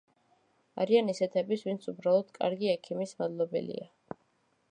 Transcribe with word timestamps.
არიან 0.85 1.11
ისეთებიც, 1.13 1.65
ვინც 1.67 1.85
უბრალოდ 1.93 2.33
კარგი 2.39 2.73
ექიმის 2.73 3.15
მადლობელია. 3.21 3.89